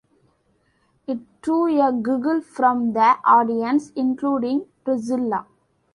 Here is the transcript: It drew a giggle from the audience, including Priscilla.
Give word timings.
It 1.05 1.19
drew 1.43 1.79
a 1.79 1.93
giggle 1.93 2.41
from 2.41 2.93
the 2.93 3.17
audience, 3.23 3.91
including 3.95 4.65
Priscilla. 4.83 5.45